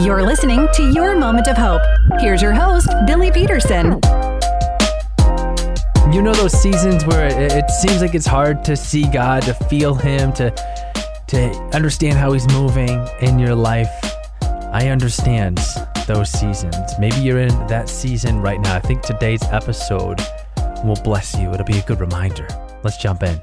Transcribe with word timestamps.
You're 0.00 0.22
listening 0.22 0.68
to 0.74 0.92
Your 0.92 1.16
Moment 1.16 1.48
of 1.48 1.56
Hope. 1.56 1.82
Here's 2.20 2.40
your 2.40 2.52
host, 2.52 2.88
Billy 3.04 3.32
Peterson. 3.32 3.98
You 6.12 6.22
know 6.22 6.32
those 6.34 6.52
seasons 6.52 7.04
where 7.04 7.26
it, 7.26 7.52
it 7.52 7.68
seems 7.68 8.00
like 8.00 8.14
it's 8.14 8.26
hard 8.26 8.64
to 8.66 8.76
see 8.76 9.08
God, 9.08 9.42
to 9.42 9.54
feel 9.54 9.94
Him, 9.96 10.32
to 10.34 10.50
to 11.26 11.50
understand 11.74 12.16
how 12.16 12.30
He's 12.30 12.46
moving 12.52 13.04
in 13.22 13.40
your 13.40 13.56
life. 13.56 13.90
I 14.72 14.88
understand 14.88 15.58
those 16.06 16.30
seasons. 16.30 16.92
Maybe 17.00 17.16
you're 17.16 17.40
in 17.40 17.66
that 17.66 17.88
season 17.88 18.40
right 18.40 18.60
now. 18.60 18.76
I 18.76 18.80
think 18.80 19.02
today's 19.02 19.42
episode 19.50 20.20
will 20.84 21.00
bless 21.02 21.36
you. 21.36 21.52
It'll 21.52 21.66
be 21.66 21.78
a 21.78 21.82
good 21.82 21.98
reminder. 21.98 22.46
Let's 22.84 22.98
jump 22.98 23.24
in. 23.24 23.40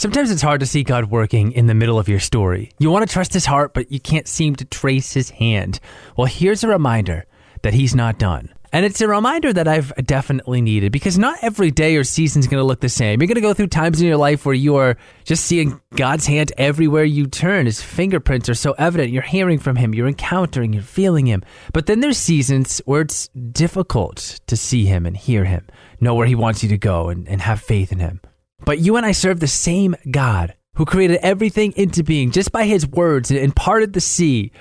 Sometimes 0.00 0.30
it's 0.30 0.40
hard 0.40 0.60
to 0.60 0.66
see 0.66 0.82
God 0.82 1.10
working 1.10 1.52
in 1.52 1.66
the 1.66 1.74
middle 1.74 1.98
of 1.98 2.08
your 2.08 2.20
story. 2.20 2.70
You 2.78 2.90
want 2.90 3.06
to 3.06 3.12
trust 3.12 3.34
His 3.34 3.44
heart, 3.44 3.74
but 3.74 3.92
you 3.92 4.00
can't 4.00 4.26
seem 4.26 4.56
to 4.56 4.64
trace 4.64 5.12
His 5.12 5.28
hand. 5.28 5.78
Well, 6.16 6.26
here's 6.26 6.64
a 6.64 6.68
reminder 6.68 7.26
that 7.60 7.74
He's 7.74 7.94
not 7.94 8.18
done. 8.18 8.48
And 8.72 8.86
it's 8.86 9.02
a 9.02 9.08
reminder 9.08 9.52
that 9.52 9.68
I've 9.68 9.92
definitely 10.06 10.62
needed 10.62 10.90
because 10.90 11.18
not 11.18 11.36
every 11.42 11.70
day 11.70 11.96
or 11.96 12.04
season 12.04 12.40
is 12.40 12.46
going 12.46 12.62
to 12.62 12.64
look 12.64 12.80
the 12.80 12.88
same. 12.88 13.20
You're 13.20 13.26
going 13.26 13.34
to 13.34 13.42
go 13.42 13.52
through 13.52 13.66
times 13.66 14.00
in 14.00 14.06
your 14.08 14.16
life 14.16 14.46
where 14.46 14.54
you 14.54 14.76
are 14.76 14.96
just 15.24 15.44
seeing 15.44 15.78
God's 15.94 16.24
hand 16.24 16.50
everywhere 16.56 17.04
you 17.04 17.26
turn. 17.26 17.66
His 17.66 17.82
fingerprints 17.82 18.48
are 18.48 18.54
so 18.54 18.72
evident. 18.78 19.10
You're 19.10 19.20
hearing 19.20 19.58
from 19.58 19.76
Him, 19.76 19.94
you're 19.94 20.08
encountering, 20.08 20.72
you're 20.72 20.82
feeling 20.82 21.26
Him. 21.26 21.42
But 21.74 21.84
then 21.84 22.00
there's 22.00 22.16
seasons 22.16 22.80
where 22.86 23.02
it's 23.02 23.28
difficult 23.28 24.40
to 24.46 24.56
see 24.56 24.86
Him 24.86 25.04
and 25.04 25.14
hear 25.14 25.44
Him, 25.44 25.66
know 26.00 26.14
where 26.14 26.26
He 26.26 26.34
wants 26.34 26.62
you 26.62 26.70
to 26.70 26.78
go, 26.78 27.10
and, 27.10 27.28
and 27.28 27.42
have 27.42 27.60
faith 27.60 27.92
in 27.92 27.98
Him. 27.98 28.22
But 28.64 28.78
you 28.78 28.96
and 28.96 29.06
I 29.06 29.12
serve 29.12 29.40
the 29.40 29.46
same 29.46 29.94
God 30.10 30.54
who 30.74 30.84
created 30.84 31.18
everything 31.22 31.72
into 31.76 32.02
being 32.02 32.30
just 32.30 32.52
by 32.52 32.64
His 32.64 32.86
words 32.86 33.30
and 33.30 33.54
parted 33.54 33.92
the 33.92 34.00
sea. 34.00 34.52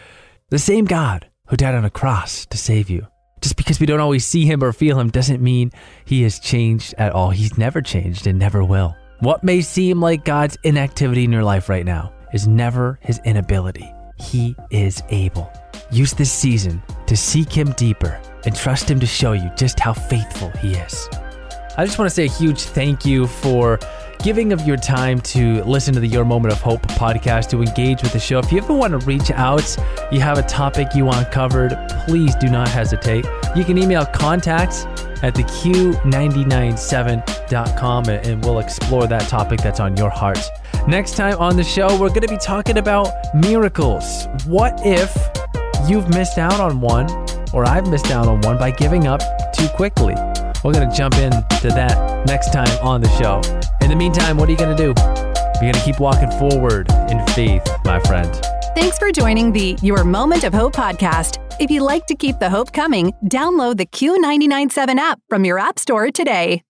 The 0.50 0.60
same 0.60 0.86
God 0.86 1.30
who 1.48 1.58
died 1.58 1.76
on 1.76 1.86
a 1.86 1.90
cross 1.90 2.46
to 2.48 2.58
save 2.58 2.90
you. 2.90 3.08
Just 3.42 3.56
because 3.56 3.80
we 3.80 3.86
don't 3.86 4.00
always 4.00 4.26
see 4.26 4.46
him 4.46 4.64
or 4.64 4.74
feel 4.74 5.00
him 5.00 5.10
doesn't 5.10 5.42
mean 5.42 5.72
he 6.06 6.24
has 6.24 6.40
changed 6.40 6.94
at 6.98 7.14
all. 7.14 7.30
He's 7.30 7.58
never 7.58 7.82
changed 7.82 8.28
and 8.28 8.38
never 8.38 8.64
will. 8.64 8.96
What 9.20 9.44
may 9.44 9.62
seem 9.62 10.02
like 10.02 10.26
God's 10.26 10.58
inactivity 10.64 11.24
in 11.24 11.32
your 11.32 11.44
life 11.44 11.70
right 11.70 11.86
now 11.86 12.14
is 12.34 12.48
never 12.48 13.00
his 13.02 13.20
inability. 13.26 13.90
He 14.18 14.56
is 14.72 15.02
able. 15.10 15.52
Use 15.92 16.14
this 16.14 16.32
season 16.32 16.84
to 17.08 17.16
seek 17.16 17.52
him 17.52 17.72
deeper 17.74 18.20
and 18.46 18.56
trust 18.56 18.90
him 18.90 19.00
to 19.00 19.08
show 19.08 19.32
you 19.32 19.50
just 19.56 19.80
how 19.80 19.94
faithful 19.94 20.50
he 20.62 20.74
is. 20.74 21.08
I 21.80 21.86
just 21.86 21.98
want 21.98 22.10
to 22.10 22.14
say 22.14 22.26
a 22.26 22.30
huge 22.30 22.64
thank 22.64 23.06
you 23.06 23.26
for 23.26 23.80
giving 24.22 24.52
of 24.52 24.68
your 24.68 24.76
time 24.76 25.22
to 25.22 25.64
listen 25.64 25.94
to 25.94 26.02
the 26.02 26.08
Your 26.08 26.26
Moment 26.26 26.52
of 26.52 26.60
Hope 26.60 26.82
podcast, 26.82 27.50
to 27.52 27.62
engage 27.62 28.04
with 28.04 28.12
the 28.12 28.20
show. 28.20 28.40
If 28.40 28.52
you 28.52 28.58
ever 28.58 28.74
want 28.74 28.92
to 28.92 28.98
reach 29.08 29.32
out, 29.32 29.78
you 30.12 30.20
have 30.20 30.38
a 30.38 30.42
topic 30.42 30.90
you 30.94 31.06
want 31.06 31.32
covered, 31.32 31.78
please 32.06 32.36
do 32.36 32.50
not 32.50 32.68
hesitate. 32.68 33.26
You 33.56 33.64
can 33.64 33.78
email 33.78 34.06
contacts 34.06 34.84
at 35.24 35.34
the 35.34 35.44
q997.com 35.44 38.10
and 38.10 38.44
we'll 38.44 38.60
explore 38.60 39.08
that 39.08 39.30
topic 39.30 39.62
that's 39.62 39.80
on 39.80 39.96
your 39.96 40.10
heart. 40.10 40.52
Next 40.86 41.16
time 41.16 41.38
on 41.38 41.56
the 41.56 41.64
show, 41.64 41.98
we're 41.98 42.10
going 42.10 42.24
to 42.24 42.28
be 42.28 42.36
talking 42.36 42.78
about 42.78 43.14
miracles. 43.34 44.28
What 44.46 44.82
if 44.84 45.16
you've 45.88 46.10
missed 46.10 46.40
out 46.40 46.60
on 46.60 46.82
one, 46.82 47.10
or 47.54 47.64
I've 47.64 47.88
missed 47.88 48.12
out 48.12 48.28
on 48.28 48.42
one 48.42 48.58
by 48.58 48.72
giving 48.72 49.08
up 49.08 49.22
too 49.54 49.70
quickly? 49.70 50.16
We're 50.64 50.74
going 50.74 50.90
to 50.90 50.96
jump 50.96 51.16
into 51.16 51.70
that 51.70 52.26
next 52.26 52.52
time 52.52 52.70
on 52.86 53.02
the 53.02 53.10
show. 53.18 53.42
In 53.82 53.90
the 53.90 53.96
meantime, 53.96 54.38
what 54.38 54.50
are 54.50 54.52
you 54.52 54.58
going 54.58 54.76
to 54.76 54.82
do? 54.82 54.94
You're 55.62 55.72
going 55.72 55.74
to 55.74 55.84
keep 55.84 56.00
walking 56.00 56.32
forward 56.32 56.92
in 57.10 57.26
faith, 57.28 57.66
my 57.86 58.00
friend. 58.02 58.34
Thanks 58.76 58.98
for 58.98 59.12
joining 59.12 59.52
the 59.52 59.78
Your 59.82 60.04
Moment 60.04 60.44
of 60.44 60.54
Hope 60.54 60.74
podcast. 60.74 61.38
If 61.60 61.72
you'd 61.72 61.84
like 61.84 62.06
to 62.08 62.16
keep 62.16 62.40
the 62.40 62.50
hope 62.50 62.72
coming, 62.72 63.14
download 63.26 63.78
the 63.78 63.86
Q997 63.86 64.98
app 64.98 65.20
from 65.28 65.44
your 65.44 65.60
App 65.60 65.80
Store 65.80 66.12
today. 66.12 66.62